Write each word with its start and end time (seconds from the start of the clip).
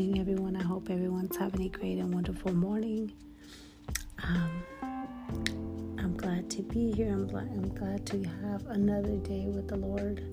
morning, 0.00 0.18
everyone. 0.18 0.56
I 0.56 0.62
hope 0.62 0.88
everyone's 0.88 1.36
having 1.36 1.60
a 1.60 1.68
great 1.68 1.98
and 1.98 2.14
wonderful 2.14 2.54
morning. 2.54 3.12
Um, 4.22 4.62
I'm 5.98 6.16
glad 6.16 6.48
to 6.52 6.62
be 6.62 6.90
here. 6.92 7.12
I'm, 7.12 7.26
glad, 7.26 7.50
I'm 7.52 7.68
glad 7.74 8.06
to 8.06 8.22
have 8.42 8.66
another 8.68 9.16
day 9.18 9.44
with 9.46 9.68
the 9.68 9.76
Lord. 9.76 10.24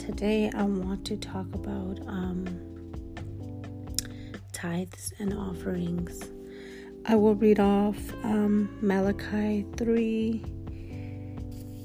Today, 0.00 0.50
I 0.52 0.64
want 0.64 1.04
to 1.06 1.16
talk 1.16 1.46
about 1.54 2.00
um, 2.08 2.46
tithes 4.52 5.12
and 5.20 5.32
offerings. 5.32 6.24
I 7.06 7.14
will 7.14 7.36
read 7.36 7.60
off 7.60 7.96
um, 8.24 8.76
Malachi 8.82 9.64
3. 9.76 10.44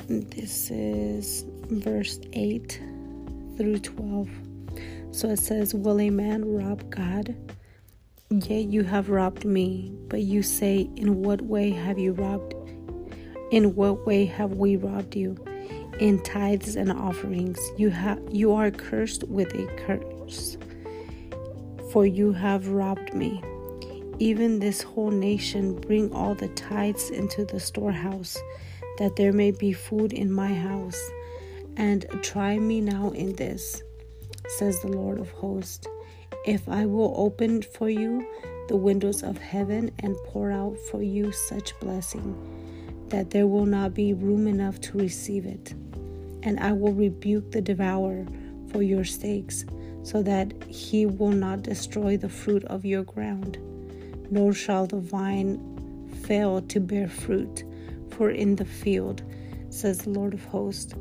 This 0.08 0.72
is 0.72 1.46
verse 1.70 2.20
8 2.34 2.82
through 3.58 3.78
12. 3.78 4.49
So 5.12 5.30
it 5.30 5.40
says, 5.40 5.74
Will 5.74 6.00
a 6.00 6.10
man 6.10 6.46
rob 6.46 6.90
God? 6.90 7.36
Yet 8.30 8.66
you 8.66 8.84
have 8.84 9.10
robbed 9.10 9.44
me. 9.44 9.92
But 10.08 10.22
you 10.22 10.44
say, 10.44 10.90
In 10.96 11.24
what 11.24 11.42
way 11.42 11.72
have 11.72 11.98
you 11.98 12.14
robbed? 12.14 12.54
In 13.52 13.76
what 13.76 14.06
way 14.06 14.26
have 14.26 14.52
we 14.52 14.76
robbed 14.76 15.16
you? 15.16 15.36
In 16.00 16.22
tithes 16.22 16.76
and 16.76 16.92
offerings. 16.92 17.60
You 17.78 17.90
have 17.90 18.22
you 18.32 18.54
are 18.54 18.72
cursed 18.72 19.24
with 19.24 19.54
a 19.56 19.66
curse. 19.86 20.58
For 21.92 22.06
you 22.06 22.32
have 22.34 22.68
robbed 22.68 23.14
me. 23.14 23.44
Even 24.20 24.60
this 24.60 24.84
whole 24.84 25.12
nation 25.12 25.80
bring 25.80 26.14
all 26.14 26.36
the 26.36 26.50
tithes 26.50 27.10
into 27.10 27.46
the 27.46 27.60
storehouse, 27.60 28.38
that 29.00 29.16
there 29.16 29.34
may 29.34 29.50
be 29.50 29.74
food 29.74 30.14
in 30.14 30.32
my 30.32 30.54
house. 30.54 31.02
And 31.78 32.06
try 32.22 32.60
me 32.60 32.82
now 32.82 33.12
in 33.12 33.34
this 33.36 33.82
says 34.58 34.82
the 34.82 34.88
Lord 34.88 35.20
of 35.20 35.32
hosts. 35.32 35.88
If 36.46 36.68
I 36.68 36.86
will 36.86 37.14
open 37.16 37.62
for 37.62 37.90
you 37.90 38.28
the 38.68 38.78
windows 38.78 39.24
of 39.24 39.38
heaven 39.38 39.92
and 40.00 40.16
pour 40.28 40.52
out 40.52 40.78
for 40.90 41.02
you 41.02 41.32
such 41.32 41.78
blessing 41.80 42.36
that 43.10 43.32
there 43.32 43.48
will 43.48 43.66
not 43.66 43.94
be 43.94 44.14
room 44.14 44.48
enough 44.48 44.80
to 44.80 44.98
receive 44.98 45.46
it. 45.46 45.74
And 46.44 46.60
I 46.60 46.72
will 46.72 46.94
rebuke 46.94 47.52
the 47.52 47.62
devourer 47.62 48.26
for 48.72 48.82
your 48.82 49.04
sakes, 49.04 49.66
so 50.04 50.22
that 50.24 50.64
he 50.64 51.06
will 51.06 51.32
not 51.32 51.64
destroy 51.64 52.18
the 52.18 52.30
fruit 52.30 52.64
of 52.66 52.86
your 52.86 53.04
ground, 53.04 53.58
nor 54.32 54.54
shall 54.54 54.86
the 54.86 55.00
vine 55.00 55.60
fail 56.24 56.62
to 56.62 56.80
bear 56.80 57.10
fruit. 57.10 57.64
For 58.12 58.30
in 58.30 58.56
the 58.56 58.66
field, 58.66 59.24
says 59.70 60.00
the 60.00 60.10
Lord 60.12 60.34
of 60.34 60.46
hosts, 60.46 60.94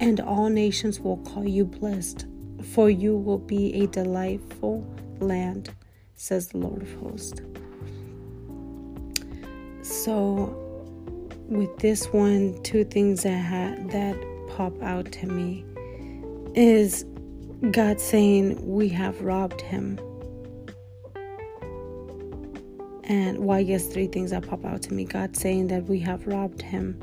and 0.00 0.20
all 0.20 0.48
nations 0.48 1.00
will 1.00 1.18
call 1.18 1.46
you 1.46 1.64
blessed, 1.64 2.26
for 2.62 2.90
you 2.90 3.16
will 3.16 3.38
be 3.38 3.74
a 3.82 3.86
delightful 3.86 4.86
land, 5.20 5.70
says 6.14 6.48
the 6.48 6.58
Lord 6.58 6.82
of 6.82 6.92
hosts. 6.94 7.40
So, 9.82 10.54
with 11.48 11.76
this 11.78 12.06
one, 12.12 12.62
two 12.62 12.84
things 12.84 13.22
that 13.22 13.30
had, 13.30 13.90
that 13.90 14.16
pop 14.48 14.82
out 14.82 15.10
to 15.12 15.26
me 15.26 15.64
is 16.54 17.04
God 17.70 18.00
saying 18.00 18.66
we 18.66 18.88
have 18.90 19.20
robbed 19.22 19.60
Him, 19.60 19.98
and 23.04 23.38
well, 23.38 23.60
yes, 23.60 23.86
three 23.86 24.08
things 24.08 24.30
that 24.32 24.46
pop 24.46 24.64
out 24.64 24.82
to 24.82 24.94
me. 24.94 25.04
God 25.04 25.36
saying 25.36 25.68
that 25.68 25.84
we 25.84 25.98
have 26.00 26.26
robbed 26.26 26.60
Him, 26.60 27.00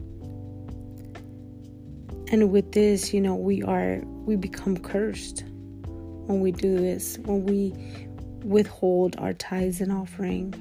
and 2.32 2.52
with 2.52 2.72
this, 2.74 3.14
you 3.14 3.22
know, 3.22 3.36
we 3.36 3.64
are 3.64 4.02
we 4.26 4.36
become 4.36 4.78
cursed 4.78 5.44
when 6.26 6.42
we 6.42 6.52
do 6.52 6.78
this, 6.78 7.18
when 7.20 7.46
we 7.46 7.74
withhold 8.44 9.16
our 9.18 9.34
tithes 9.34 9.82
and 9.82 9.92
offering. 9.92 10.54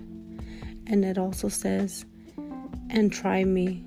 And 0.86 1.04
it 1.04 1.16
also 1.16 1.48
says, 1.48 2.04
and 2.90 3.12
try 3.12 3.44
me. 3.44 3.84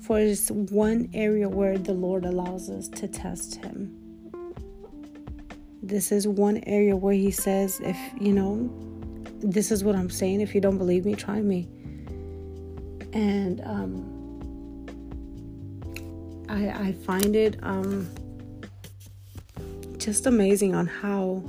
For 0.00 0.18
it's 0.18 0.50
one 0.50 1.10
area 1.12 1.48
where 1.48 1.76
the 1.76 1.92
Lord 1.92 2.24
allows 2.24 2.70
us 2.70 2.88
to 2.88 3.08
test 3.08 3.56
Him. 3.56 3.94
This 5.82 6.12
is 6.12 6.26
one 6.26 6.58
area 6.66 6.96
where 6.96 7.14
He 7.14 7.30
says, 7.30 7.80
if 7.82 7.98
you 8.20 8.32
know, 8.32 8.70
this 9.40 9.70
is 9.70 9.84
what 9.84 9.96
I'm 9.96 10.10
saying. 10.10 10.40
If 10.40 10.54
you 10.54 10.60
don't 10.60 10.78
believe 10.78 11.04
me, 11.04 11.14
try 11.14 11.40
me. 11.40 11.68
And 13.12 13.60
um, 13.64 14.17
I, 16.48 16.68
I 16.68 16.92
find 16.92 17.36
it 17.36 17.58
um, 17.62 18.08
just 19.98 20.26
amazing 20.26 20.74
on 20.74 20.86
how 20.86 21.42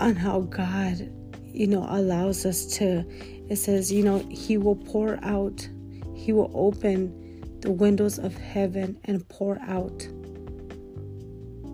on 0.00 0.14
how 0.14 0.40
God, 0.42 1.10
you 1.44 1.66
know, 1.66 1.84
allows 1.88 2.46
us 2.46 2.66
to 2.76 3.04
it 3.48 3.56
says, 3.56 3.90
you 3.90 4.04
know, 4.04 4.18
he 4.30 4.58
will 4.58 4.76
pour 4.76 5.18
out, 5.22 5.66
he 6.14 6.32
will 6.32 6.50
open 6.54 7.60
the 7.60 7.70
windows 7.70 8.18
of 8.18 8.36
heaven 8.36 8.98
and 9.04 9.26
pour 9.28 9.58
out 9.62 10.06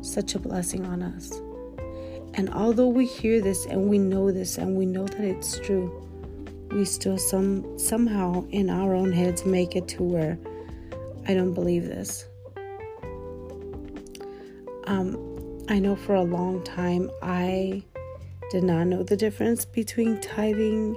such 0.02 0.34
a 0.34 0.38
blessing 0.38 0.86
on 0.86 1.02
us. 1.02 1.32
And 2.34 2.50
although 2.50 2.88
we 2.88 3.06
hear 3.06 3.40
this 3.40 3.66
and 3.66 3.88
we 3.88 3.98
know 3.98 4.30
this 4.30 4.56
and 4.56 4.76
we 4.76 4.86
know 4.86 5.06
that 5.06 5.20
it's 5.20 5.58
true, 5.60 6.08
we 6.74 6.84
still 6.84 7.16
some 7.16 7.78
somehow 7.78 8.44
in 8.50 8.68
our 8.68 8.94
own 8.94 9.12
heads 9.12 9.44
make 9.44 9.76
it 9.76 9.86
to 9.88 10.02
where 10.02 10.38
I 11.26 11.34
don't 11.34 11.54
believe 11.54 11.84
this. 11.86 12.26
Um, 14.86 15.16
I 15.68 15.78
know 15.78 15.96
for 15.96 16.14
a 16.14 16.22
long 16.22 16.62
time 16.64 17.10
I 17.22 17.82
did 18.50 18.64
not 18.64 18.86
know 18.88 19.02
the 19.02 19.16
difference 19.16 19.64
between 19.64 20.20
tithing 20.20 20.96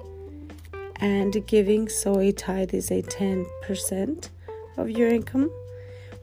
and 0.98 1.46
giving. 1.48 1.88
So 1.88 2.20
a 2.20 2.32
tithe 2.32 2.74
is 2.74 2.92
a 2.92 3.02
ten 3.02 3.46
percent 3.62 4.32
of 4.76 4.90
your 4.90 5.09
income, 5.09 5.52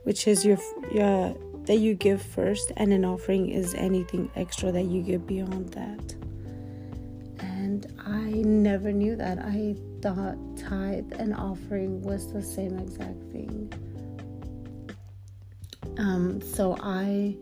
which 0.03 0.27
is 0.27 0.45
your 0.45 0.59
your 0.93 1.37
that 1.65 1.77
you 1.77 1.95
give 1.95 2.21
first, 2.21 2.73
and 2.77 2.93
an 2.93 3.05
offering 3.05 3.49
is 3.49 3.73
anything 3.75 4.31
extra 4.37 4.71
that 4.73 4.83
you 4.83 5.01
give 5.01 5.27
beyond 5.27 5.71
that. 5.71 6.15
I 8.07 8.31
never 8.31 8.93
knew 8.93 9.17
that. 9.17 9.39
I 9.39 9.77
thought 10.01 10.37
tithe 10.57 11.13
and 11.19 11.35
offering 11.35 12.03
was 12.03 12.33
the 12.33 12.43
same 12.43 12.79
exact 12.79 13.23
thing. 13.33 13.73
Um, 15.99 16.41
so 16.41 16.77
I, 16.81 17.37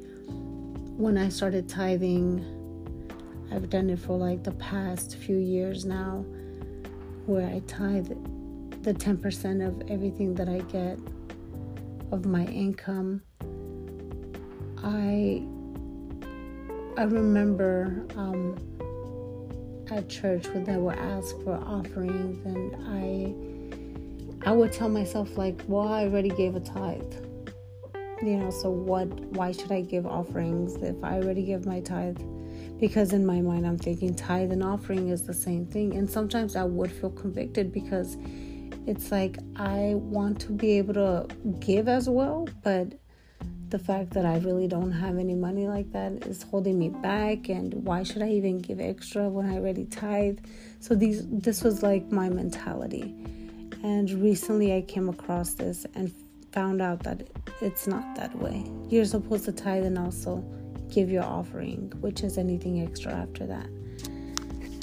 when 0.97 1.16
I 1.16 1.28
started 1.28 1.69
tithing, 1.69 2.44
I've 3.50 3.69
done 3.70 3.91
it 3.91 3.98
for 3.98 4.16
like 4.16 4.42
the 4.42 4.52
past 4.52 5.16
few 5.16 5.36
years 5.36 5.84
now, 5.84 6.25
where 7.26 7.47
I 7.47 7.60
tithe 7.66 8.08
the 8.82 8.94
10% 8.94 9.66
of 9.66 9.91
everything 9.91 10.34
that 10.34 10.48
I 10.48 10.58
get 10.60 10.98
of 12.10 12.26
my 12.26 12.44
income. 12.47 13.22
I 14.82 15.44
I 16.97 17.04
remember 17.04 18.04
um, 18.16 18.56
at 19.92 20.08
church 20.08 20.47
they 20.54 20.76
would 20.76 20.98
ask 20.98 21.36
for 21.42 21.54
offerings 21.54 22.44
and 22.47 22.75
I 22.88 23.53
I 24.44 24.50
would 24.50 24.72
tell 24.72 24.88
myself 24.88 25.38
like, 25.38 25.60
well, 25.69 25.86
I 25.86 26.03
already 26.03 26.30
gave 26.30 26.56
a 26.56 26.60
tithe. 26.60 27.14
You 28.22 28.38
know, 28.38 28.50
so 28.50 28.70
what 28.70 29.08
why 29.36 29.52
should 29.52 29.70
I 29.70 29.82
give 29.82 30.06
offerings 30.06 30.76
if 30.76 30.97
I 31.02 31.16
already 31.19 31.44
give 31.44 31.66
my 31.66 31.81
tithe? 31.81 32.19
Because 32.81 33.12
in 33.12 33.25
my 33.25 33.40
mind 33.40 33.67
I'm 33.67 33.78
thinking 33.78 34.14
tithe 34.14 34.50
and 34.50 34.62
offering 34.62 35.08
is 35.08 35.22
the 35.22 35.34
same 35.34 35.67
thing. 35.67 35.94
And 35.94 36.11
sometimes 36.11 36.56
I 36.56 36.64
would 36.64 36.90
feel 36.90 37.11
convicted 37.11 37.72
because 37.72 38.17
it's 38.87 39.12
like 39.12 39.38
I 39.56 39.94
want 39.94 40.40
to 40.43 40.52
be 40.52 40.78
able 40.78 40.94
to 40.94 41.26
give 41.61 41.87
as 41.87 42.08
well, 42.08 42.49
but 42.64 42.94
the 43.72 43.78
fact 43.78 44.10
that 44.10 44.26
I 44.26 44.36
really 44.38 44.69
don't 44.69 44.92
have 44.92 45.16
any 45.16 45.34
money 45.34 45.66
like 45.66 45.90
that 45.92 46.26
is 46.26 46.42
holding 46.42 46.78
me 46.78 46.90
back 46.90 47.48
and 47.48 47.72
why 47.72 48.02
should 48.02 48.20
I 48.20 48.28
even 48.28 48.58
give 48.58 48.78
extra 48.78 49.30
when 49.30 49.46
I 49.46 49.56
already 49.56 49.86
tithe? 49.86 50.40
So 50.78 50.94
these 50.94 51.26
this 51.26 51.64
was 51.64 51.82
like 51.82 52.12
my 52.12 52.28
mentality. 52.28 53.14
And 53.82 54.10
recently 54.10 54.76
I 54.76 54.82
came 54.82 55.08
across 55.08 55.54
this 55.54 55.86
and 55.94 56.12
found 56.52 56.82
out 56.82 57.02
that 57.04 57.26
it's 57.62 57.86
not 57.86 58.14
that 58.14 58.36
way. 58.36 58.70
You're 58.90 59.06
supposed 59.06 59.46
to 59.46 59.52
tithe 59.52 59.84
and 59.84 59.98
also 59.98 60.44
give 60.90 61.10
your 61.10 61.24
offering, 61.24 61.90
which 62.02 62.22
is 62.22 62.36
anything 62.36 62.82
extra 62.82 63.10
after 63.10 63.46
that. 63.46 63.69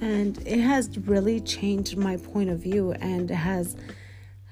And 0.02 0.36
it 0.48 0.62
has 0.62 0.98
really 0.98 1.42
changed 1.42 1.96
my 1.96 2.18
point 2.18 2.50
of 2.50 2.58
view 2.58 2.94
and 2.94 3.30
has 3.30 3.76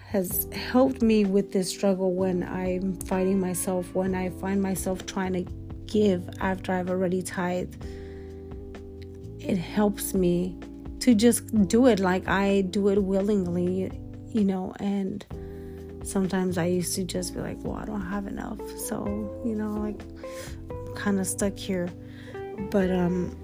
has 0.08 0.48
helped 0.54 1.02
me 1.02 1.26
with 1.26 1.52
this 1.52 1.70
struggle 1.70 2.14
when 2.14 2.42
I'm 2.42 2.96
fighting 3.02 3.42
myself, 3.42 3.94
when 3.94 4.16
I 4.16 4.30
find 4.30 4.62
myself 4.62 5.06
trying 5.06 5.34
to 5.34 5.52
give 5.86 6.30
after 6.40 6.72
I've 6.72 6.90
already 6.90 7.22
tithed. 7.22 7.84
It 9.40 9.58
helps 9.58 10.14
me 10.14 10.58
to 11.02 11.14
just 11.14 11.68
do 11.68 11.88
it 11.88 12.00
like 12.00 12.26
I 12.26 12.62
do 12.62 12.88
it 12.88 13.04
willingly, 13.04 13.92
you 14.30 14.46
know, 14.46 14.74
and 14.80 15.26
sometimes 16.04 16.58
I 16.58 16.68
used 16.68 16.96
to 16.96 17.04
just 17.04 17.34
be 17.34 17.42
like, 17.42 17.58
well, 17.62 17.76
I 17.76 17.84
don't 17.84 18.10
have 18.10 18.28
enough. 18.28 18.62
So, 18.78 19.06
you 19.46 19.56
know, 19.56 19.72
like 19.72 20.02
kind 20.96 21.20
of 21.20 21.28
stuck 21.28 21.58
here. 21.58 21.90
But 22.72 22.92
um 22.92 23.36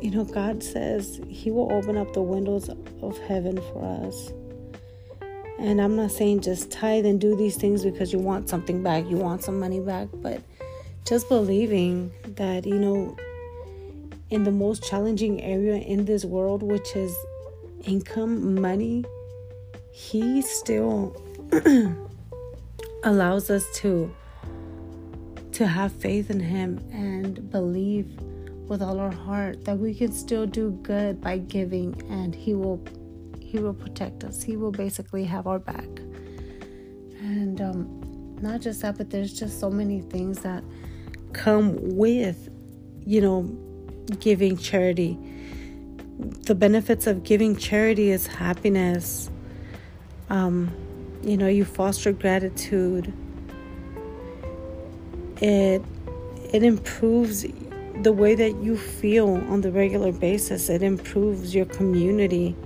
you 0.00 0.10
know, 0.10 0.24
God 0.24 0.62
says 0.62 1.20
he 1.28 1.50
will 1.50 1.70
open 1.70 1.98
up 1.98 2.14
the 2.14 2.22
windows 2.22 2.70
of 3.02 3.18
heaven 3.26 3.56
for 3.56 4.06
us. 4.06 4.32
And 5.58 5.80
I'm 5.80 5.96
not 5.96 6.10
saying 6.10 6.40
just 6.40 6.70
tithe 6.70 7.06
and 7.06 7.20
do 7.20 7.36
these 7.36 7.56
things 7.56 7.84
because 7.84 8.12
you 8.12 8.18
want 8.18 8.48
something 8.48 8.82
back, 8.82 9.08
you 9.08 9.16
want 9.16 9.42
some 9.42 9.58
money 9.60 9.80
back, 9.80 10.08
but 10.14 10.42
just 11.04 11.28
believing 11.28 12.12
that, 12.36 12.66
you 12.66 12.78
know, 12.78 13.16
in 14.30 14.44
the 14.44 14.50
most 14.50 14.82
challenging 14.82 15.42
area 15.42 15.76
in 15.76 16.04
this 16.04 16.24
world, 16.24 16.62
which 16.62 16.96
is 16.96 17.16
income, 17.84 18.60
money, 18.60 19.04
He 19.92 20.42
still 20.42 21.14
allows 23.04 23.50
us 23.50 23.64
to 23.76 24.14
to 25.52 25.68
have 25.68 25.92
faith 25.92 26.30
in 26.30 26.40
him 26.40 26.84
and 26.92 27.48
believe 27.52 28.08
with 28.66 28.82
all 28.82 28.98
our 28.98 29.12
heart 29.12 29.64
that 29.64 29.78
we 29.78 29.94
can 29.94 30.10
still 30.10 30.46
do 30.46 30.72
good 30.82 31.20
by 31.20 31.38
giving 31.38 31.94
and 32.10 32.34
he 32.34 32.54
will 32.54 32.82
he 33.54 33.60
will 33.60 33.72
protect 33.72 34.24
us. 34.24 34.42
He 34.42 34.56
will 34.56 34.72
basically 34.72 35.24
have 35.26 35.46
our 35.46 35.60
back. 35.60 35.86
And 37.20 37.60
um, 37.60 38.36
not 38.42 38.60
just 38.60 38.82
that 38.82 38.98
but 38.98 39.10
there's 39.10 39.32
just 39.32 39.60
so 39.60 39.70
many 39.70 40.00
things 40.00 40.40
that 40.40 40.64
come 41.32 41.76
with 41.96 42.48
you 43.06 43.20
know 43.20 43.42
giving 44.18 44.56
charity. 44.56 45.16
The 46.18 46.56
benefits 46.56 47.06
of 47.06 47.22
giving 47.22 47.54
charity 47.56 48.10
is 48.10 48.26
happiness. 48.26 49.30
Um, 50.30 50.74
you 51.22 51.36
know 51.36 51.46
you 51.46 51.64
foster 51.64 52.10
gratitude. 52.10 53.12
It 55.40 55.80
it 56.52 56.64
improves 56.64 57.46
the 58.02 58.12
way 58.12 58.34
that 58.34 58.56
you 58.56 58.76
feel 58.76 59.36
on 59.48 59.60
the 59.60 59.70
regular 59.70 60.10
basis. 60.10 60.68
It 60.68 60.82
improves 60.82 61.54
your 61.54 61.66
community 61.66 62.56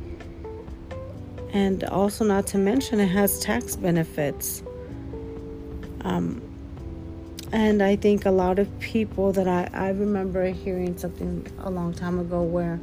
and 1.53 1.85
also 1.85 2.25
not 2.25 2.47
to 2.49 2.59
mention 2.59 3.00
it 3.00 3.06
has 3.06 3.41
tax 3.41 3.77
benefits. 3.77 4.62
Um, 6.03 6.43
and 7.50 7.83
i 7.83 7.97
think 7.97 8.27
a 8.27 8.31
lot 8.31 8.59
of 8.59 8.79
people 8.79 9.33
that 9.33 9.49
I, 9.49 9.71
I 9.73 9.89
remember 9.89 10.45
hearing 10.49 10.99
something 10.99 11.47
a 11.61 11.71
long 11.71 11.95
time 11.95 12.19
ago 12.19 12.43
where 12.43 12.79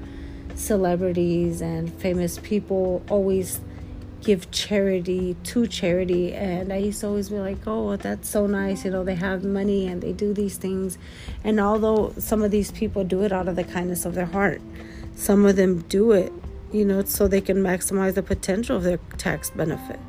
celebrities 0.55 1.61
and 1.61 1.93
famous 1.93 2.39
people 2.39 3.03
always 3.09 3.59
give 4.21 4.49
charity 4.49 5.35
to 5.43 5.67
charity. 5.67 6.33
And 6.33 6.73
i 6.73 6.77
used 6.77 7.01
to 7.01 7.07
always 7.07 7.29
be 7.29 7.37
like 7.37 7.67
oh 7.67 7.95
that's 7.95 8.27
so 8.27 8.47
nice. 8.47 8.83
You 8.85 8.91
know 8.91 9.03
they 9.03 9.15
have 9.15 9.43
money 9.43 9.85
and 9.87 10.01
they 10.01 10.13
do 10.13 10.33
these 10.33 10.57
things. 10.57 10.97
And 11.43 11.59
although 11.59 12.13
some 12.17 12.41
of 12.41 12.49
these 12.49 12.71
people 12.71 13.03
do 13.03 13.21
it 13.23 13.31
out 13.31 13.47
of 13.47 13.55
the 13.55 13.63
kindness 13.63 14.05
of 14.05 14.15
their 14.15 14.25
heart 14.25 14.61
some 15.15 15.45
of 15.45 15.55
them 15.55 15.79
do 15.87 16.11
it 16.11 16.31
you 16.75 16.85
know 16.85 17.03
so 17.03 17.27
they 17.27 17.41
can 17.41 17.57
maximize 17.57 18.13
the 18.15 18.23
potential 18.23 18.77
of 18.77 18.83
their 18.83 18.99
tax 19.17 19.49
benefit 19.49 19.99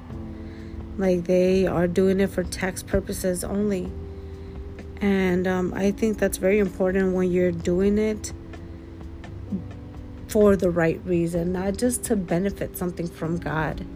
like 0.98 1.24
they 1.24 1.66
are 1.66 1.86
doing 1.86 2.20
it 2.20 2.28
for 2.30 2.42
tax 2.42 2.82
purposes 2.82 3.44
only 3.44 3.90
and 5.00 5.46
um, 5.46 5.72
i 5.74 5.90
think 5.90 6.18
that's 6.18 6.38
very 6.38 6.58
important 6.58 7.14
when 7.14 7.30
you're 7.30 7.52
doing 7.52 7.98
it 7.98 8.32
for 10.28 10.56
the 10.56 10.70
right 10.70 11.00
reason 11.04 11.52
not 11.52 11.76
just 11.76 12.04
to 12.04 12.16
benefit 12.16 12.76
something 12.76 13.06
from 13.06 13.38
god 13.38 13.86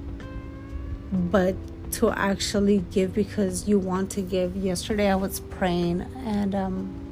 but 1.13 1.57
to 1.93 2.11
actually 2.11 2.79
give 2.91 3.13
because 3.15 3.69
you 3.69 3.79
want 3.79 4.11
to 4.13 4.23
give. 4.23 4.57
Yesterday 4.57 5.11
I 5.11 5.17
was 5.17 5.41
praying 5.41 6.03
and 6.25 6.55
um 6.55 7.07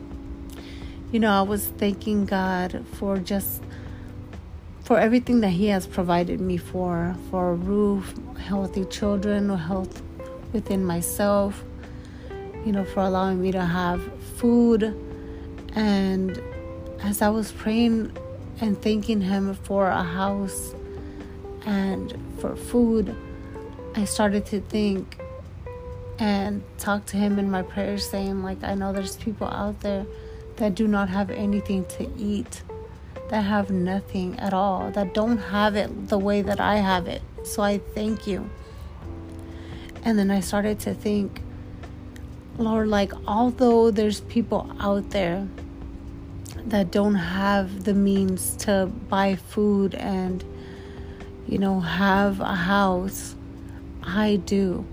you 1.10 1.19
know, 1.19 1.32
I 1.32 1.40
was 1.40 1.69
thanking 1.69 2.26
God 2.26 2.84
for 2.93 3.16
just 3.16 3.62
for 4.88 4.99
everything 4.99 5.43
that 5.43 5.50
he 5.50 5.67
has 5.67 5.87
provided 5.87 6.40
me 6.40 6.56
for 6.56 7.14
for 7.31 7.50
a 7.50 7.55
roof, 7.55 8.14
healthy 8.38 8.87
children, 8.87 9.50
health 9.50 10.00
within 10.55 10.82
myself, 10.82 11.62
you 12.64 12.73
know, 12.73 12.87
for 12.87 13.00
allowing 13.00 13.38
me 13.38 13.52
to 13.52 13.61
have 13.61 14.00
food. 14.37 14.82
And 15.75 16.43
as 17.02 17.20
I 17.20 17.29
was 17.29 17.52
praying 17.52 18.17
and 18.62 18.81
thanking 18.81 19.20
him 19.20 19.52
for 19.56 19.88
a 19.88 20.02
house 20.02 20.75
and 21.67 22.19
for 22.38 22.56
food 22.56 23.14
I 23.94 24.06
started 24.06 24.46
to 24.46 24.62
think 24.62 25.20
and 26.19 26.62
talk 26.79 27.05
to 27.06 27.19
him 27.19 27.38
in 27.38 27.50
my 27.50 27.61
prayers, 27.61 28.08
saying, 28.08 28.43
like, 28.43 28.64
I 28.64 28.75
know 28.75 28.94
there's 28.94 29.19
people 29.19 29.49
out 29.49 29.81
there 29.81 30.06
that 30.56 30.75
do 30.75 30.88
not 30.88 31.11
have 31.11 31.31
anything 31.31 31.84
to 31.96 32.11
eat, 32.17 32.62
that 33.29 33.43
have 33.43 33.71
nothing 33.71 34.39
at 34.39 34.53
all, 34.53 34.91
that 34.93 35.15
don't 35.15 35.39
have 35.39 35.77
it 35.77 36.09
the 36.09 36.19
way 36.19 36.43
that 36.43 36.61
I 36.61 36.77
have 36.77 37.07
it. 37.07 37.23
So 37.45 37.63
I 37.63 37.79
thank 37.79 38.27
you. 38.27 38.49
And 40.05 40.19
then 40.19 40.31
I 40.31 40.41
started 40.41 40.79
to 40.81 40.95
think, 40.95 41.43
Lord, 42.57 42.89
like, 42.89 43.13
although 43.27 43.91
there's 43.91 44.21
people 44.23 44.75
out 44.81 45.11
there 45.11 45.47
that 46.67 46.91
don't 46.91 47.15
have 47.15 47.85
the 47.85 47.95
means 47.95 48.57
to 48.57 48.91
buy 49.09 49.37
food 49.37 49.95
and, 49.95 50.45
you 51.47 51.59
know, 51.59 51.81
have 51.81 52.41
a 52.41 52.55
house 52.55 53.35
I 54.03 54.37
do. 54.37 54.87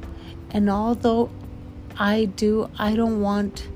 And 0.52 0.70
although 0.70 1.30
I 1.98 2.26
do, 2.26 2.70
I 2.78 2.96
don't 2.96 3.22
want 3.22 3.68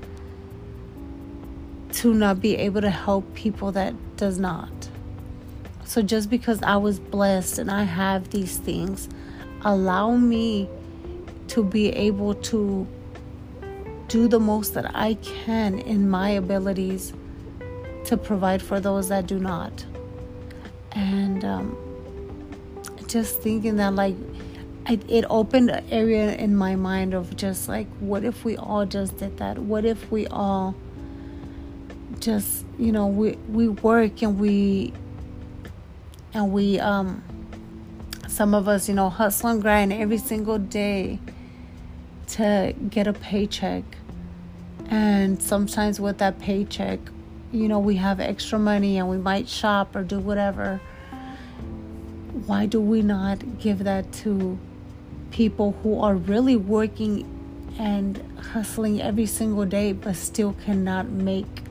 to 1.92 2.14
not 2.14 2.40
be 2.40 2.56
able 2.56 2.80
to 2.80 2.90
help 2.90 3.34
people 3.34 3.72
that 3.72 3.94
does 4.16 4.38
not. 4.38 4.88
So 5.84 6.02
just 6.02 6.30
because 6.30 6.62
I 6.62 6.76
was 6.76 7.00
blessed 7.00 7.58
and 7.58 7.70
I 7.70 7.82
have 7.82 8.30
these 8.30 8.56
things, 8.58 9.08
allow 9.62 10.14
me 10.14 10.68
to 11.48 11.64
be 11.64 11.88
able 11.88 12.34
to 12.34 12.86
do 14.06 14.28
the 14.28 14.38
most 14.38 14.74
that 14.74 14.94
I 14.94 15.14
can 15.14 15.78
in 15.80 16.08
my 16.08 16.30
abilities 16.30 17.12
to 18.04 18.16
provide 18.16 18.62
for 18.62 18.80
those 18.80 19.08
that 19.08 19.26
do 19.26 19.38
not. 19.38 19.84
And 20.92 21.44
um, 21.44 21.76
just 23.06 23.40
thinking 23.40 23.76
that, 23.76 23.94
like, 23.94 24.14
it, 24.88 25.08
it 25.08 25.24
opened 25.28 25.70
an 25.70 25.84
area 25.90 26.34
in 26.36 26.56
my 26.56 26.74
mind 26.76 27.14
of 27.14 27.36
just 27.36 27.68
like, 27.68 27.86
what 27.98 28.24
if 28.24 28.44
we 28.44 28.56
all 28.56 28.86
just 28.86 29.16
did 29.18 29.36
that? 29.38 29.58
What 29.58 29.84
if 29.84 30.10
we 30.10 30.26
all 30.28 30.74
just, 32.18 32.64
you 32.78 32.92
know, 32.92 33.06
we 33.06 33.32
we 33.48 33.68
work 33.68 34.22
and 34.22 34.38
we 34.38 34.92
and 36.34 36.52
we 36.52 36.78
um 36.80 37.22
some 38.28 38.54
of 38.54 38.68
us, 38.68 38.88
you 38.88 38.94
know, 38.94 39.08
hustle 39.08 39.50
and 39.50 39.60
grind 39.62 39.92
every 39.92 40.18
single 40.18 40.58
day 40.58 41.18
to 42.28 42.74
get 42.88 43.06
a 43.06 43.12
paycheck. 43.12 43.84
And 44.88 45.42
sometimes 45.42 46.00
with 46.00 46.18
that 46.18 46.38
paycheck, 46.38 47.00
you 47.52 47.68
know, 47.68 47.78
we 47.78 47.96
have 47.96 48.20
extra 48.20 48.58
money 48.58 48.98
and 48.98 49.08
we 49.08 49.18
might 49.18 49.48
shop 49.48 49.94
or 49.94 50.02
do 50.02 50.18
whatever. 50.18 50.80
Why 52.46 52.66
do 52.66 52.80
we 52.80 53.02
not 53.02 53.58
give 53.58 53.84
that 53.84 54.12
to 54.14 54.58
people 55.30 55.76
who 55.82 56.00
are 56.00 56.14
really 56.14 56.56
working 56.56 57.26
and 57.78 58.22
hustling 58.52 59.00
every 59.00 59.26
single 59.26 59.64
day 59.64 59.92
but 59.92 60.16
still 60.16 60.54
cannot 60.64 61.08
make 61.08 61.62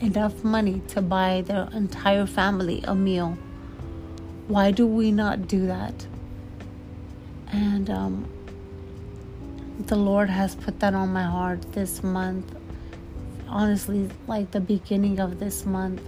enough 0.00 0.42
money 0.42 0.82
to 0.88 1.00
buy 1.00 1.42
their 1.46 1.68
entire 1.72 2.26
family 2.26 2.82
a 2.84 2.94
meal. 2.94 3.38
Why 4.48 4.70
do 4.70 4.86
we 4.86 5.12
not 5.12 5.46
do 5.46 5.66
that? 5.66 6.06
And 7.52 7.88
um, 7.88 8.28
the 9.86 9.96
Lord 9.96 10.28
has 10.28 10.54
put 10.54 10.80
that 10.80 10.94
on 10.94 11.12
my 11.12 11.22
heart 11.22 11.72
this 11.72 12.02
month. 12.02 12.54
Honestly, 13.48 14.08
like 14.26 14.50
the 14.50 14.60
beginning 14.60 15.20
of 15.20 15.38
this 15.40 15.64
month, 15.64 16.02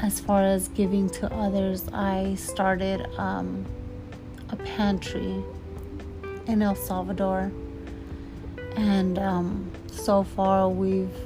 as 0.00 0.20
far 0.20 0.42
as 0.42 0.68
giving 0.68 1.10
to 1.10 1.32
others, 1.34 1.88
I 1.92 2.34
started. 2.34 3.06
Um, 3.18 3.66
a 4.52 4.56
pantry 4.56 5.42
in 6.46 6.62
El 6.62 6.74
Salvador, 6.74 7.50
and 8.76 9.18
um, 9.18 9.70
so 9.90 10.22
far 10.22 10.68
we've 10.68 11.16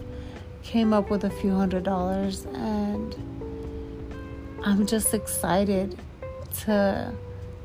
came 0.66 0.92
up 0.92 1.10
with 1.10 1.22
a 1.22 1.30
few 1.30 1.54
hundred 1.54 1.84
dollars, 1.84 2.44
and 2.46 3.14
I'm 4.64 4.84
just 4.86 5.14
excited 5.14 5.96
to 6.62 7.12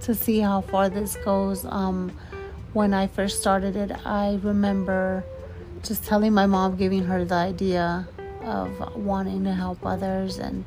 to 0.01 0.15
see 0.15 0.39
how 0.39 0.61
far 0.61 0.87
this 0.89 1.15
goes. 1.25 1.65
Um, 1.65 2.11
when 2.73 2.93
I 2.93 3.07
first 3.07 3.41
started 3.41 3.75
it, 3.75 3.91
I 4.05 4.39
remember 4.43 5.23
just 5.83 6.05
telling 6.05 6.33
my 6.33 6.45
mom, 6.45 6.77
giving 6.77 7.03
her 7.05 7.25
the 7.25 7.35
idea 7.35 8.07
of 8.43 8.95
wanting 8.95 9.43
to 9.45 9.53
help 9.53 9.83
others, 9.83 10.37
and 10.37 10.63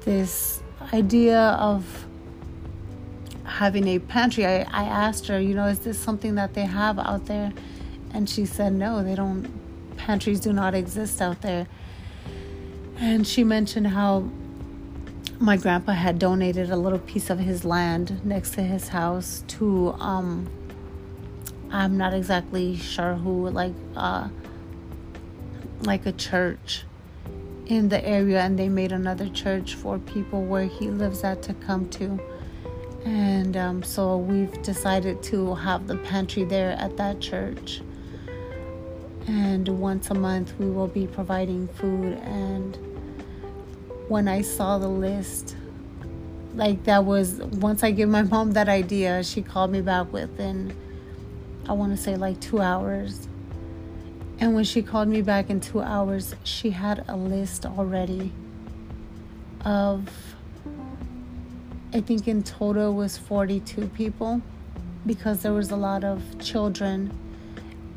this 0.00 0.62
idea 0.92 1.40
of 1.70 2.06
having 3.44 3.86
a 3.86 4.00
pantry, 4.00 4.44
I, 4.44 4.62
I 4.62 4.84
asked 4.84 5.28
her, 5.28 5.40
you 5.40 5.54
know, 5.54 5.66
is 5.66 5.78
this 5.80 5.98
something 5.98 6.34
that 6.34 6.54
they 6.54 6.64
have 6.64 6.98
out 6.98 7.26
there? 7.26 7.52
And 8.12 8.28
she 8.28 8.46
said, 8.46 8.72
no, 8.72 9.02
they 9.02 9.14
don't 9.14 9.61
pantries 9.96 10.40
do 10.40 10.52
not 10.52 10.74
exist 10.74 11.20
out 11.20 11.42
there. 11.42 11.66
And 12.98 13.26
she 13.26 13.44
mentioned 13.44 13.88
how 13.88 14.30
my 15.38 15.56
grandpa 15.56 15.92
had 15.92 16.20
donated 16.20 16.70
a 16.70 16.76
little 16.76 17.00
piece 17.00 17.28
of 17.28 17.38
his 17.38 17.64
land 17.64 18.24
next 18.24 18.54
to 18.54 18.62
his 18.62 18.88
house 18.88 19.42
to 19.48 19.92
um 19.98 20.48
I'm 21.72 21.96
not 21.96 22.14
exactly 22.14 22.76
sure 22.76 23.14
who 23.14 23.48
like 23.48 23.74
uh 23.96 24.28
like 25.80 26.06
a 26.06 26.12
church 26.12 26.84
in 27.66 27.88
the 27.88 28.06
area 28.06 28.40
and 28.40 28.56
they 28.56 28.68
made 28.68 28.92
another 28.92 29.28
church 29.30 29.74
for 29.74 29.98
people 29.98 30.44
where 30.44 30.66
he 30.66 30.88
lives 30.88 31.24
at 31.24 31.42
to 31.42 31.54
come 31.54 31.88
to 31.90 32.20
and 33.04 33.56
um, 33.56 33.82
so 33.82 34.16
we've 34.16 34.62
decided 34.62 35.22
to 35.24 35.56
have 35.56 35.88
the 35.88 35.96
pantry 35.96 36.44
there 36.44 36.72
at 36.72 36.96
that 36.96 37.20
church 37.20 37.80
and 39.26 39.68
once 39.68 40.10
a 40.10 40.14
month 40.14 40.52
we 40.58 40.66
will 40.70 40.88
be 40.88 41.06
providing 41.06 41.68
food. 41.68 42.18
And 42.24 42.76
when 44.08 44.28
i 44.28 44.42
saw 44.42 44.76
the 44.78 44.88
list 44.88 45.56
like 46.54 46.84
that 46.84 47.04
was 47.04 47.36
once 47.66 47.82
i 47.82 47.90
gave 47.90 48.08
my 48.08 48.22
mom 48.22 48.52
that 48.52 48.68
idea 48.68 49.24
she 49.24 49.40
called 49.40 49.70
me 49.70 49.80
back 49.80 50.12
within 50.12 50.70
i 51.66 51.72
want 51.72 51.96
to 51.96 51.96
say 51.96 52.16
like 52.16 52.38
two 52.40 52.60
hours. 52.60 53.28
And 54.38 54.54
when 54.56 54.64
she 54.64 54.82
called 54.82 55.06
me 55.06 55.22
back 55.22 55.50
in 55.50 55.60
two 55.60 55.80
hours 55.80 56.34
she 56.42 56.70
had 56.70 57.04
a 57.08 57.16
list 57.16 57.64
already 57.64 58.32
of 59.64 60.08
i 61.94 62.00
think 62.00 62.26
in 62.26 62.42
total 62.42 62.92
was 62.94 63.16
42 63.16 63.86
people 63.88 64.42
because 65.06 65.42
there 65.42 65.52
was 65.52 65.70
a 65.70 65.76
lot 65.76 66.02
of 66.02 66.20
children 66.40 67.16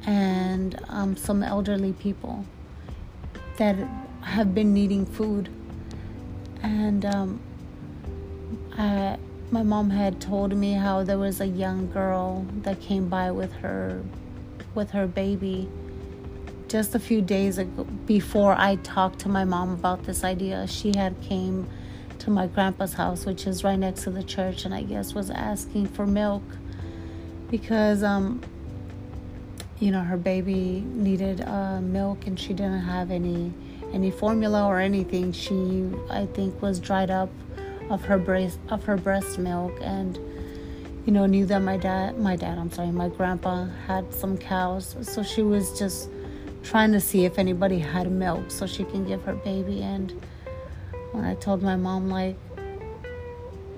and 0.06 0.80
um, 0.90 1.16
some 1.16 1.44
elderly 1.44 1.94
people 1.94 2.46
that 3.58 3.76
have 4.22 4.54
been 4.54 4.74
needing 4.74 5.06
food. 5.06 5.50
And 6.62 7.06
um, 7.06 7.40
I, 8.78 9.18
my 9.52 9.64
mom 9.64 9.90
had 9.90 10.20
told 10.20 10.56
me 10.56 10.74
how 10.74 11.04
there 11.04 11.18
was 11.18 11.42
a 11.42 11.48
young 11.48 11.92
girl 11.92 12.46
that 12.64 12.82
came 12.82 13.08
by 13.08 13.32
with 13.32 13.54
her 13.54 14.04
with 14.74 14.92
her 14.92 15.08
baby 15.08 15.70
just 16.68 16.94
a 16.96 17.00
few 17.00 17.22
days 17.22 17.58
ago 17.58 17.86
before 18.06 18.56
I 18.58 18.76
talked 18.78 19.20
to 19.20 19.30
my 19.30 19.46
mom 19.46 19.72
about 19.72 20.04
this 20.04 20.24
idea. 20.24 20.68
She 20.68 20.92
had 20.96 21.20
came 21.22 21.70
to 22.20 22.30
my 22.30 22.48
grandpa's 22.48 22.94
house, 22.94 23.26
which 23.26 23.48
is 23.48 23.64
right 23.64 23.78
next 23.78 24.04
to 24.04 24.10
the 24.10 24.24
church, 24.24 24.66
and 24.66 24.74
I 24.74 24.82
guess 24.84 25.14
was 25.14 25.30
asking 25.30 25.88
for 25.88 26.06
milk 26.06 26.44
because 27.50 28.04
um, 28.04 28.42
you 29.80 29.92
know 29.92 30.02
her 30.02 30.18
baby 30.18 30.84
needed 30.86 31.42
uh, 31.42 31.82
milk 31.82 32.28
and 32.28 32.40
she 32.40 32.50
didn't 32.54 32.82
have 32.82 33.12
any 33.12 33.54
any 33.94 34.12
formula 34.12 34.66
or 34.66 34.80
anything. 34.80 35.32
She 35.32 35.90
i 36.10 36.26
think 36.28 36.62
was 36.62 36.80
dried 36.80 37.12
up 37.12 37.30
of 37.90 38.04
her 38.06 38.18
breast 38.18 38.60
of 38.70 38.84
her 38.86 38.98
breast 38.98 39.38
milk 39.38 39.78
and 39.82 40.18
you 41.06 41.14
know 41.14 41.26
knew 41.26 41.46
that 41.46 41.62
my 41.62 41.78
dad 41.78 42.18
my 42.18 42.36
dad 42.36 42.58
i'm 42.58 42.72
sorry 42.72 42.90
my 42.90 43.10
grandpa 43.10 43.66
had 43.88 44.14
some 44.14 44.38
cows. 44.38 44.96
So 45.02 45.24
she 45.24 45.42
was 45.42 45.78
just 45.78 46.10
trying 46.64 46.92
to 46.94 47.02
see 47.02 47.26
if 47.26 47.38
anybody 47.38 47.78
had 47.80 48.10
milk 48.12 48.50
so 48.50 48.66
she 48.66 48.86
can 48.86 49.06
give 49.06 49.24
her 49.24 49.34
baby. 49.34 49.82
And 49.82 50.14
when 51.12 51.26
i 51.26 51.36
told 51.36 51.62
my 51.62 51.76
mom 51.76 52.10
like 52.10 52.38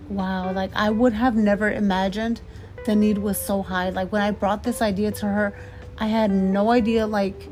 wow 0.09 0.53
like 0.53 0.71
i 0.73 0.89
would 0.89 1.13
have 1.13 1.35
never 1.35 1.69
imagined 1.69 2.39
the 2.85 2.95
need 2.95 3.17
was 3.17 3.37
so 3.37 3.63
high. 3.63 3.89
Like 3.89 4.11
when 4.11 4.21
i 4.21 4.31
brought 4.31 4.63
this 4.63 4.81
idea 4.81 5.11
to 5.11 5.25
her 5.25 5.53
I 5.99 6.07
had 6.07 6.31
no 6.31 6.71
idea, 6.71 7.07
like, 7.07 7.49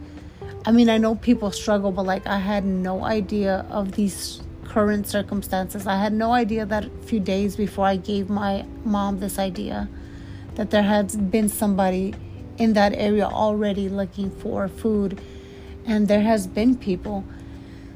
I 0.66 0.72
mean, 0.72 0.90
I 0.90 0.98
know 0.98 1.16
people 1.16 1.52
struggle, 1.52 1.92
but 1.92 2.06
like, 2.06 2.28
I 2.28 2.40
had 2.40 2.66
no 2.66 3.04
idea 3.04 3.66
of 3.70 3.94
these 3.94 4.42
current 4.64 5.08
circumstances. 5.08 5.88
I 5.88 5.98
had 5.98 6.14
no 6.14 6.32
idea 6.32 6.66
that 6.66 6.86
a 6.86 6.90
few 7.06 7.20
days 7.20 7.56
before 7.56 7.86
I 7.86 7.96
gave 7.96 8.30
my 8.30 8.66
mom 8.84 9.20
this 9.20 9.40
idea, 9.40 9.88
that 10.56 10.70
there 10.70 10.84
had 10.84 11.32
been 11.32 11.50
somebody 11.50 12.14
in 12.58 12.74
that 12.74 12.94
area 12.94 13.26
already 13.26 13.90
looking 13.90 14.30
for 14.30 14.68
food, 14.68 15.22
and 15.86 16.08
there 16.08 16.22
has 16.22 16.48
been 16.48 16.76
people. 16.76 17.24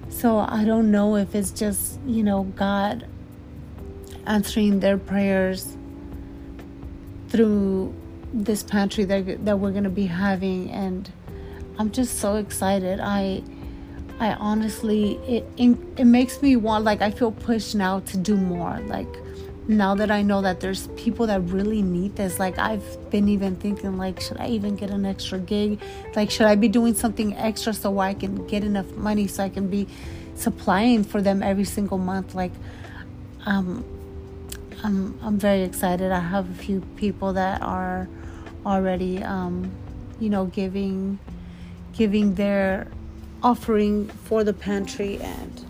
So 0.10 0.40
I 0.40 0.64
don't 0.66 0.92
know 0.92 1.16
if 1.16 1.36
it's 1.36 1.52
just, 1.52 2.00
you 2.06 2.24
know, 2.24 2.44
God 2.56 3.08
answering 4.26 4.80
their 4.80 4.98
prayers 4.98 5.78
through 7.30 7.94
this 8.34 8.64
pantry 8.64 9.04
that 9.06 9.46
that 9.46 9.60
we're 9.60 9.72
gonna 9.72 9.90
be 9.90 10.06
having, 10.06 10.70
and 10.72 11.12
I'm 11.78 11.92
just 11.92 12.20
so 12.20 12.36
excited. 12.36 13.00
I 13.00 13.44
I 14.20 14.34
honestly 14.34 15.16
it 15.28 15.46
it, 15.58 15.78
it 15.98 16.06
makes 16.06 16.42
me 16.42 16.56
want 16.56 16.84
like 16.84 17.02
I 17.02 17.12
feel 17.12 17.32
pushed 17.32 17.76
now 17.76 18.02
to 18.02 18.18
do 18.18 18.36
more. 18.36 18.80
Like 18.88 19.08
now 19.68 19.94
that 19.96 20.10
I 20.12 20.22
know 20.22 20.42
that 20.42 20.60
there's 20.60 20.88
people 20.90 21.28
that 21.28 21.42
really 21.42 21.82
need 21.82 22.16
this, 22.16 22.40
like 22.40 22.58
I've 22.58 23.10
been 23.12 23.30
even 23.30 23.56
thinking 23.56 23.98
like 23.98 24.20
should 24.20 24.38
I 24.38 24.48
even 24.48 24.76
get 24.76 24.90
an 24.90 25.06
extra 25.06 25.40
gig? 25.40 25.80
Like 26.16 26.32
should 26.32 26.48
I 26.48 26.56
be 26.56 26.68
doing 26.68 26.96
something 26.96 27.36
extra 27.38 27.74
so 27.74 28.00
I 28.00 28.14
can 28.14 28.46
get 28.48 28.64
enough 28.64 28.92
money 28.94 29.28
so 29.28 29.44
I 29.44 29.50
can 29.50 29.68
be 29.70 29.88
supplying 30.36 31.04
for 31.04 31.22
them 31.22 31.42
every 31.42 31.66
single 31.66 31.98
month? 31.98 32.36
Like 32.36 32.54
um 33.46 33.86
I'm 34.84 35.20
I'm 35.22 35.38
very 35.38 35.64
excited. 35.64 36.12
I 36.12 36.20
have 36.20 36.50
a 36.50 36.54
few 36.54 36.82
people 36.96 37.34
that 37.34 37.62
are 37.62 38.08
already 38.70 39.24
um, 39.24 39.72
you 40.20 40.30
know 40.30 40.46
giving 40.46 41.20
giving 41.94 42.36
their 42.36 42.88
offering 43.44 44.08
for 44.08 44.44
the 44.44 44.54
pantry. 44.54 45.18
And 45.18 45.66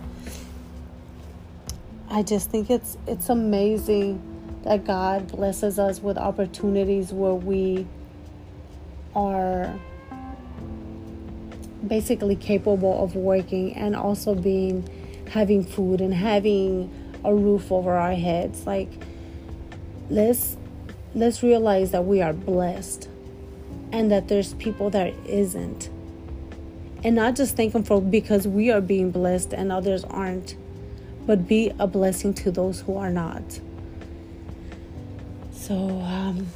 I 2.09 2.23
just 2.23 2.49
think 2.49 2.69
it's 2.69 2.97
it's 3.07 3.29
amazing 3.29 4.21
that 4.63 4.85
God 4.85 5.27
blesses 5.29 5.79
us 5.79 6.01
with 6.01 6.17
opportunities 6.17 7.13
where 7.13 7.33
we 7.33 7.87
are 9.15 9.73
basically 11.87 12.35
capable 12.35 13.03
of 13.03 13.15
working 13.15 13.73
and 13.75 13.95
also 13.95 14.35
being 14.35 14.87
having 15.29 15.63
food 15.63 16.01
and 16.01 16.13
having 16.13 16.91
a 17.23 17.33
roof 17.33 17.71
over 17.71 17.95
our 17.95 18.15
heads. 18.15 18.65
Like 18.65 18.91
let's 20.09 20.57
let's 21.15 21.43
realize 21.43 21.91
that 21.91 22.05
we 22.05 22.21
are 22.21 22.33
blessed 22.33 23.09
and 23.91 24.11
that 24.11 24.27
there's 24.27 24.53
people 24.55 24.89
that 24.91 25.13
isn't. 25.25 25.89
And 27.03 27.15
not 27.15 27.35
just 27.35 27.55
thank 27.55 27.73
Him 27.73 27.83
for 27.83 28.01
because 28.01 28.47
we 28.47 28.71
are 28.71 28.81
being 28.81 29.11
blessed 29.11 29.53
and 29.53 29.71
others 29.71 30.03
aren't, 30.03 30.55
but 31.25 31.47
be 31.47 31.71
a 31.79 31.87
blessing 31.87 32.33
to 32.35 32.51
those 32.51 32.81
who 32.81 32.97
are 32.97 33.09
not. 33.09 33.59
So, 35.51 35.75
um, 35.75 36.47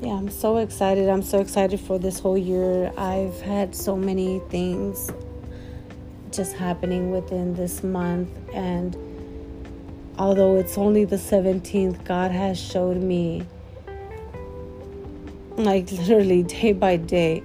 yeah, 0.00 0.12
I'm 0.12 0.30
so 0.30 0.58
excited. 0.58 1.08
I'm 1.08 1.22
so 1.22 1.40
excited 1.40 1.80
for 1.80 1.98
this 1.98 2.20
whole 2.20 2.38
year. 2.38 2.92
I've 2.96 3.40
had 3.40 3.74
so 3.74 3.96
many 3.96 4.40
things 4.48 5.10
just 6.30 6.54
happening 6.54 7.10
within 7.10 7.54
this 7.54 7.82
month 7.82 8.30
and 8.54 8.96
although 10.20 10.56
it's 10.56 10.76
only 10.76 11.06
the 11.06 11.16
17th, 11.16 12.04
God 12.04 12.30
has 12.30 12.60
showed 12.60 12.98
me, 12.98 13.42
like 15.56 15.90
literally 15.92 16.42
day 16.42 16.74
by 16.74 16.98
day, 16.98 17.42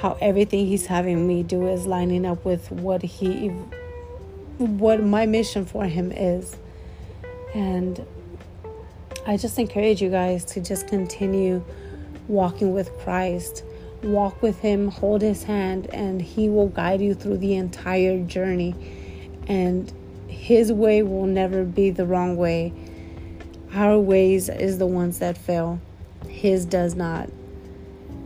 how 0.00 0.16
everything 0.22 0.66
He's 0.66 0.86
having 0.86 1.28
me 1.28 1.42
do 1.42 1.68
is 1.68 1.86
lining 1.86 2.24
up 2.24 2.46
with 2.46 2.70
what 2.70 3.02
He, 3.02 3.48
what 4.56 5.02
my 5.02 5.26
mission 5.26 5.66
for 5.66 5.84
Him 5.84 6.10
is. 6.10 6.56
And 7.54 8.04
I 9.26 9.36
just 9.36 9.58
encourage 9.58 10.00
you 10.00 10.08
guys 10.08 10.46
to 10.46 10.62
just 10.62 10.88
continue 10.88 11.62
walking 12.26 12.72
with 12.72 12.90
Christ. 13.00 13.64
Walk 14.02 14.40
with 14.40 14.60
Him, 14.60 14.88
hold 14.88 15.20
His 15.20 15.42
hand, 15.42 15.90
and 15.92 16.22
He 16.22 16.48
will 16.48 16.68
guide 16.68 17.02
you 17.02 17.14
through 17.14 17.36
the 17.36 17.54
entire 17.56 18.18
journey. 18.20 18.74
And 19.46 19.92
his 20.28 20.72
way 20.72 21.02
will 21.02 21.26
never 21.26 21.64
be 21.64 21.90
the 21.90 22.06
wrong 22.06 22.36
way. 22.36 22.72
Our 23.74 23.98
ways 23.98 24.48
is 24.48 24.78
the 24.78 24.86
ones 24.86 25.18
that 25.18 25.36
fail. 25.36 25.80
His 26.28 26.64
does 26.64 26.94
not. 26.94 27.28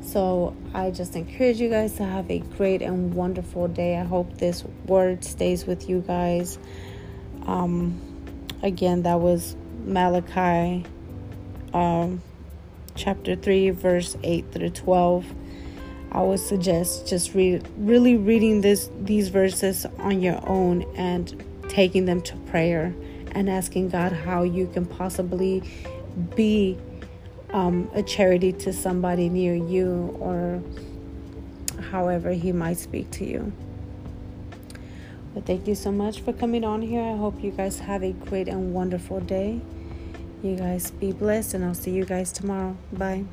So 0.03 0.55
I 0.75 0.91
just 0.91 1.17
encourage 1.17 1.61
you 1.61 1.71
guys 1.71 1.95
to 1.95 2.05
have 2.05 2.31
a 2.31 2.41
great 2.41 2.83
and 2.83 3.15
wonderful 3.15 3.69
day. 3.69 3.97
I 3.97 4.05
hope 4.05 4.39
this 4.39 4.65
word 4.87 5.25
stays 5.25 5.65
with 5.65 5.89
you 5.89 6.01
guys. 6.01 6.59
Um, 7.47 8.01
again, 8.63 9.03
that 9.03 9.21
was 9.21 9.57
Malachi 9.85 10.85
um, 11.73 12.21
chapter 12.95 13.37
3, 13.37 13.71
verse 13.71 14.17
8 14.23 14.53
through 14.53 14.71
12. 14.71 15.27
I 16.13 16.21
would 16.21 16.41
suggest 16.41 17.09
just 17.09 17.35
read 17.35 17.67
really 17.79 18.17
reading 18.17 18.61
this 18.61 18.91
these 19.01 19.31
verses 19.31 19.87
on 19.99 20.21
your 20.21 20.47
own 20.47 20.83
and 20.95 21.43
taking 21.73 22.05
them 22.05 22.21
to 22.21 22.37
prayer 22.37 22.95
and 23.33 23.49
asking 23.49 23.89
God 23.89 24.13
how 24.13 24.43
you 24.43 24.67
can 24.67 24.85
possibly 24.85 25.63
be 26.37 26.77
um, 27.51 27.91
a 27.95 28.03
charity 28.03 28.53
to 28.53 28.73
somebody 28.75 29.31
near 29.31 29.55
you 29.55 30.15
or 30.21 30.63
however 31.91 32.33
He 32.33 32.53
might 32.53 32.77
speak 32.77 33.11
to 33.13 33.25
you. 33.25 33.53
But 35.33 35.47
thank 35.47 35.67
you 35.67 35.75
so 35.75 35.91
much 35.91 36.21
for 36.21 36.35
coming 36.35 36.63
on 36.63 36.83
here. 36.83 37.03
I 37.03 37.17
hope 37.17 37.43
you 37.43 37.51
guys 37.51 37.79
have 37.79 38.03
a 38.03 38.13
great 38.13 38.49
and 38.49 38.75
wonderful 38.75 39.21
day. 39.21 39.63
You 40.43 40.57
guys 40.57 40.91
be 40.91 41.13
blessed, 41.13 41.55
and 41.55 41.65
I'll 41.65 41.75
see 41.75 41.93
you 41.93 42.05
guys 42.05 42.33
tomorrow. 42.33 42.77
Bye. 42.93 43.25